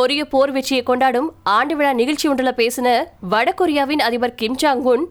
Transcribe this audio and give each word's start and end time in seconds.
கொரிய 0.00 0.22
போர் 0.32 0.52
வெற்றியை 0.54 0.82
கொண்டாடும் 0.88 1.26
ஆண்டு 1.54 1.74
விழா 1.78 1.88
நிகழ்ச்சி 1.98 2.26
ஒன்றில் 2.30 2.58
பேசின 2.60 2.88
வடகொரியாவின் 3.32 4.02
அதிபர் 4.06 4.34
கிம் 4.40 4.56
ஜாங் 4.62 4.80
உன் 4.92 5.04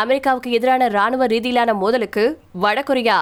அமெரிக்காவுக்கு 0.00 0.48
எதிரான 0.56 0.88
ராணுவ 0.96 1.26
ரீதியிலான 1.32 1.70
மோதலுக்கு 1.82 2.24
வடகொரியா 2.64 3.16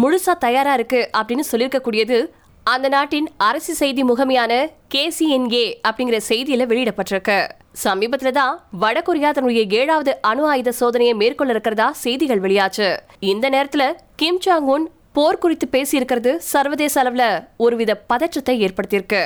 முழுசா 0.00 0.34
தயாரா 0.44 0.74
இருக்கு 0.78 1.00
அப்படின்னு 1.18 1.46
சொல்லியிருக்கக்கூடியது 1.50 2.18
அந்த 2.66 2.86
நாட்டின் 2.96 3.28
அரசு 3.48 3.74
செய்தி 3.80 4.04
முகமையான 4.10 4.52
கேசிஎன்ஏ 4.94 5.64
அப்படிங்கிற 5.88 6.20
செய்தியில 6.28 6.68
வெளியிடப்பட்டிருக்கு. 6.72 7.38
சமீபத்துல 7.84 8.34
தான் 8.40 8.54
வடகொரியா 8.84 9.32
தன்னுடைய 9.32 9.64
ஏழாவது 9.80 10.14
அணு 10.32 10.46
ஆயுத 10.52 10.76
சோதனையை 10.82 11.16
மேற்கொள்ள 11.22 11.58
இருக்கிறதா 11.58 11.88
செய்திகள் 12.04 12.44
வெளியாச்சு. 12.46 12.90
இந்த 13.32 13.48
நேரத்துல 13.56 13.92
கிம் 14.22 14.44
ஜாங் 14.46 14.70
உன் 14.76 14.86
போர் 15.18 15.42
குறித்து 15.44 15.68
பேசியிருக்கிறது 15.74 16.32
சர்வதேச 16.52 16.96
அளவுல 17.02 17.24
ஒருவித 17.66 18.00
பதற்றத்தை 18.12 18.56
ஏற்படுத்தியிருக்கு. 18.66 19.24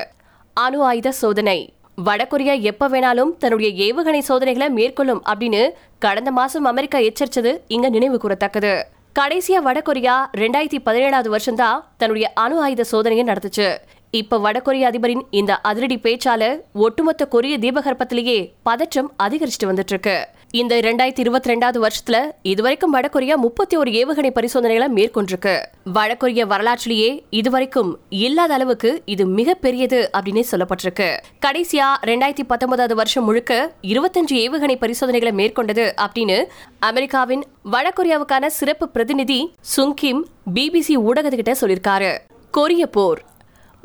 அணு 0.55 0.83
ஆயுத 0.83 1.13
சோதனை. 1.13 1.75
வடகொரியா 2.05 2.61
எப்ப 2.61 2.89
வேணாலும் 2.89 3.37
தன்னுடைய 3.39 3.69
ஏவுகணை 3.85 4.19
சோதனைகளை 4.19 4.69
மேற்கொள்ளும் 4.71 5.23
அப்படின்னு 5.27 5.71
கடந்த 5.99 6.31
மாசம் 6.31 6.65
அமெரிக்கா 6.65 6.99
எச்சரிச்சது 6.99 7.53
இங்க 7.67 7.89
நினைவு 7.89 8.21
கூறத்தக்கது. 8.23 8.83
கடைசியா 9.21 9.61
வடகொரியா 9.65 10.15
ரெண்டாயிரத்தி 10.37 10.79
பதினேழாவது 10.87 11.29
வருஷம் 11.29 11.55
தான் 11.55 11.87
தன்னுடைய 11.97 12.33
அணு 12.35 12.61
ஆயுத 12.61 12.85
சோதனையை 12.93 13.25
நடத்துச்சு. 13.31 13.77
இப்ப 14.11 14.39
வடகொரிய 14.39 14.83
அதிபரின் 14.91 15.23
இந்த 15.31 15.57
அதிரடி 15.57 15.99
பேச்சால 16.03 16.61
ஒட்டுமொத்த 16.73 17.27
கொரிய 17.27 17.59
தீபகற்பத்திலேயே 17.59 18.53
பதற்றம் 18.63 19.13
அதிகரிச்சுட்டு 19.23 19.67
வந்துட்டு 19.67 19.95
இருக்கு. 19.95 20.29
இந்த 20.55 20.81
ரெண்டாயிரத்தி 20.81 21.19
இருபத்தி 21.19 21.55
ரெண்டாவது 21.55 21.79
வருஷத்துல 21.85 22.31
இதுவரைக்கும் 22.43 22.95
வடகொரியா 22.95 23.35
முப்பத்தி 23.35 23.77
ஒரு 23.77 23.91
ஏவுகணை 23.91 24.31
பரிசோதனைகளை 24.31 24.89
மேற்கொண்டிருக்கு. 24.97 25.63
வடகொரிய 25.95 26.47
வரலாற்றிலேயே 26.47 27.25
இதுவரைக்கும் 27.31 27.99
இல்லாத 28.09 28.55
அளவுக்கு 28.55 29.03
இது 29.05 29.27
மிகப்பெரியது 29.27 30.11
அப்படின்னு 30.19 30.43
சொல்லப்பட்டிருக்கு. 30.51 31.17
கடைசியா 31.47 31.87
ரெண்டாயிரத்தி 32.03 32.45
பத்தொன்பதாவது 32.47 32.95
வருஷம் 32.95 33.25
முழுக்க 33.25 33.73
இருபத்தஞ்சு 33.83 34.37
ஏவுகணை 34.45 34.77
பரிசோதனைகளை 34.77 35.33
மேற்கொண்டது 35.41 35.93
அப்படின்னு 36.07 36.45
அமெரிக்காவின் 36.79 37.45
வடகொரியாவுக்கான 37.73 38.47
சிறப்பு 38.47 38.89
பிரதிநிதி 38.89 39.55
சுங்கிம் 39.77 40.23
பிபிசி 40.55 40.97
ஊடகத்துக்கிட்ட 41.09 41.55
சொல்லியிருக்காரு. 41.61 42.13
கொரிய 42.51 42.87
போர் 42.87 43.23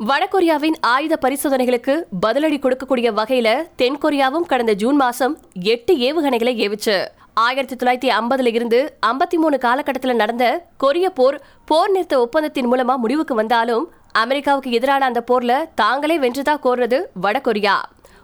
வடகொரியாவின் 0.06 0.76
ஆயுத 0.80 1.18
பரிசோதனைகளுக்கு 1.20 2.02
பதிலடி 2.26 2.58
கொடுக்கக்கூடிய 2.58 3.08
வகையில 3.18 3.48
தென்கொரியாவும் 3.78 4.46
கடந்த 4.46 4.72
ஜூன் 4.72 4.96
மாசம் 4.96 5.38
எட்டு 5.62 5.94
ஏவுகணைகளை 5.96 6.52
ஏவிச்சு. 6.64 7.06
ஆயிரத்தி 7.34 7.76
தொள்ளாயிரத்தி 7.76 8.10
ஐம்பதுல 8.20 8.46
இருந்து 8.46 8.98
ஐம்பத்தி 9.06 9.36
மூணு 9.36 9.58
காலகட்டத்தில் 9.58 10.16
நடந்த 10.16 10.64
கொரிய 10.76 11.10
போர் 11.10 11.42
போர் 11.64 11.90
நிறுத்த 11.90 12.20
ஒப்பந்தத்தின் 12.20 12.72
மூலமா 12.72 12.96
முடிவுக்கு 12.96 13.34
வந்தாலும் 13.34 13.92
அமெரிக்காவுக்கு 14.12 14.70
எதிரான 14.70 15.04
அந்த 15.04 15.24
போர்ல 15.30 15.64
தாங்களே 15.74 16.18
வென்றுதா 16.18 16.56
கோர்றது 16.62 17.00
வடகொரியா. 17.22 17.76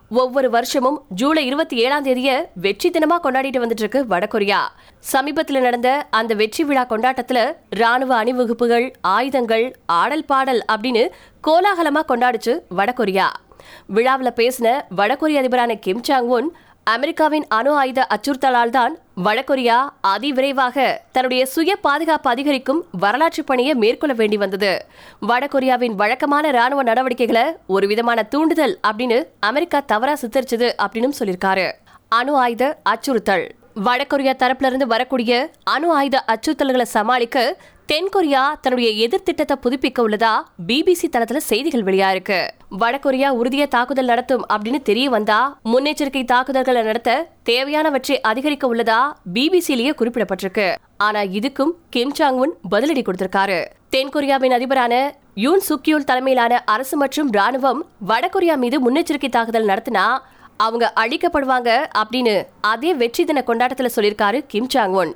ஒவ்வொரு 0.09 0.51
வருஷமும் 0.51 1.03
ஜூலை 1.09 1.47
இருபத்தி 1.47 1.77
ஏழாம் 1.77 2.05
தேதிய 2.05 2.45
வெற்றி 2.55 2.91
தினமா 2.91 3.17
கொண்டாடிட்டு 3.23 3.61
வந்துட்டு 3.63 3.83
இருக்கு 3.85 4.05
வடகொரியா. 4.09 4.59
சமீபத்தில் 4.99 5.61
நடந்த 5.61 6.07
அந்த 6.11 6.35
வெற்றி 6.35 6.65
விழா 6.65 6.87
கொண்டாட்டத்துல 6.87 7.57
ராணுவ 7.71 8.25
அணிவகுப்புகள் 8.25 8.93
ஆயுதங்கள் 9.01 9.75
ஆடல் 9.87 10.25
பாடல் 10.25 10.65
அப்படின்னு 10.73 11.09
கோலாகலமா 11.47 12.03
கொண்டாடுச்சு 12.09 12.61
வடகொரியா. 12.77 13.29
விழாவில் 13.87 14.37
பேசின 14.37 14.81
வடகொரிய 14.97 15.41
அதிபரான 15.43 15.75
கிம் 15.79 16.03
சாங் 16.03 16.27
உன் 16.27 16.57
அமெரிக்காவின் 16.93 17.45
அணு 17.49 17.71
ஆயுத 17.75 18.01
அச்சுறுத்தலால் 18.15 18.73
தான் 18.77 18.95
வடகொரியா 19.25 19.77
அதிவிரைவாக 20.09 20.77
தன்னுடைய 21.13 21.47
சுய 21.47 21.77
பாதுகாப்பு 21.77 22.31
அதிகரிக்கும் 22.31 22.85
வரலாற்று 23.01 23.45
பணியை 23.45 23.75
மேற்கொள்ள 23.75 24.15
வேண்டி 24.15 24.37
வந்தது. 24.37 24.73
வடகொரியாவின் 25.29 25.95
வழக்கமான 25.95 26.51
ராணுவ 26.51 26.83
நடவடிக்கைகளை 26.83 27.45
ஒரு 27.67 27.87
விதமான 27.87 28.23
தூண்டுதல் 28.23 28.79
அப்படின்னு 28.89 29.19
அமெரிக்கா 29.41 29.81
தவறா 29.81 30.17
சித்தரிச்சது 30.23 30.71
அப்படின்னு 30.85 31.19
சொல்லியிருக்காரு. 31.19 31.67
அணு 32.09 32.35
ஆயுத 32.37 32.79
அச்சுறுத்தல். 32.83 33.47
வடகொரியா 33.85 34.35
தரப்புல 34.43 34.67
இருந்து 34.67 34.87
வரக்கூடிய 34.87 35.51
அணு 35.65 35.89
ஆயுத 35.93 36.25
அச்சுறுத்தல்களை 36.33 36.83
சமாளிக்க 36.83 37.57
தென்கொரியா 37.93 38.43
தன்னுடைய 38.61 38.91
எதிர்த்திட்டத்தை 39.07 39.57
புதுப்பிக்க 39.65 39.99
உள்ளதா 40.07 40.35
பிபிசி 40.67 41.09
தளத்துல 41.13 41.37
செய்திகள் 41.37 41.83
வெளியாயிருக்கு. 41.83 42.39
வடகொரியா 42.81 43.29
உறுதிய 43.41 43.65
தாக்குதல் 43.69 44.09
நடத்தும் 44.11 44.45
அப்படின்னு 44.53 44.79
தெரிய 44.83 45.11
வந்தா 45.11 45.39
முன்னெச்சரிக்கை 45.73 46.25
தாக்குதல்களை 46.25 46.83
நடத்த 46.83 47.11
தேவையானவற்றை 47.51 48.17
அதிகரிக்க 48.21 48.75
உள்ளதா 48.75 48.99
பிபிசிலேயே 49.35 49.93
குறிப்பிடப்பட்டிருக்கு. 49.99 50.67
ஆனா 50.97 51.21
இதுக்கும் 51.39 51.73
கிம் 51.91 52.15
சாங் 52.15 52.39
உன் 52.45 52.55
பதிலடி 52.71 53.03
கொடுத்திருக்காரு. 53.05 53.59
தென்கொரியாவின் 53.97 54.57
அதிபரான 54.59 54.95
யூன் 55.35 55.63
சுக்யூல் 55.69 56.09
தலைமையிலான 56.11 56.63
அரசு 56.65 56.97
மற்றும் 56.97 57.31
ராணுவம் 57.33 57.83
வடகொரியா 58.09 58.57
மீது 58.57 58.79
முன்னெச்சரிக்கை 58.85 59.29
தாக்குதல் 59.29 59.71
நடத்தினா 59.73 60.19
அவங்க 60.57 60.93
அழிக்கப்படுவாங்க 61.03 61.71
அப்படின்னு 62.03 62.35
அதே 62.61 62.95
வெற்றி 62.95 63.25
தின 63.25 63.45
கொண்டாட்டத்துல 63.47 63.91
சொல்லியிருக்காரு 63.97 64.41
கிம் 64.47 64.69
சாங் 64.69 64.93
ஒன் 64.93 65.15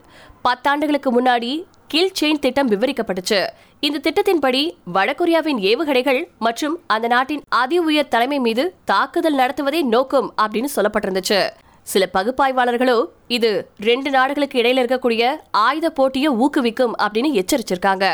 பத்தாண்டுகளுக்கு 0.49 1.11
முன்னாடி 1.19 1.53
கில் 1.93 2.13
செயின் 2.21 2.41
திட்டம் 2.45 2.71
விவரிக்கப்பட்டுச்சு. 2.71 3.39
இந்த 3.81 4.01
திட்டத்தின்படி 4.07 4.61
வடகொரியாவின் 4.95 5.61
ஏவுகணைகள் 5.69 6.21
மற்றும் 6.39 6.75
அந்த 6.87 7.07
நாட்டின் 7.07 7.43
அதி 7.49 7.79
உயர் 7.79 8.11
தலைமை 8.15 8.39
மீது 8.39 8.65
தாக்குதல் 8.85 9.37
நடத்துவதே 9.37 9.81
நோக்கம் 9.95 10.29
அப்படின்னு 10.43 10.71
சொல்லப்பட்டிருந்துச்சு. 10.77 11.41
சில 11.83 12.09
பகுப்பாய்வாளர்களோ 12.15 12.99
இது 13.37 13.51
ரெண்டு 13.81 14.11
நாடுகளுக்கு 14.11 14.63
இடையில 14.63 14.83
இருக்கக்கூடிய 14.85 15.31
ஆயுத 15.51 15.91
போட்டியை 15.91 16.33
ஊக்குவிக்கும் 16.45 16.97
அப்படின்னு 17.05 17.31
எச்சரிச்சிருக்காங்க. 17.43 18.07